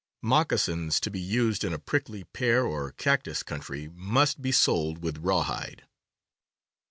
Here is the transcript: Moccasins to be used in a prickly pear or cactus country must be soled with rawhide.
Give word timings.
Moccasins 0.23 0.99
to 0.99 1.11
be 1.11 1.19
used 1.19 1.63
in 1.63 1.73
a 1.73 1.77
prickly 1.77 2.23
pear 2.23 2.65
or 2.65 2.91
cactus 2.91 3.43
country 3.43 3.87
must 3.93 4.41
be 4.41 4.51
soled 4.51 5.03
with 5.03 5.19
rawhide. 5.19 5.83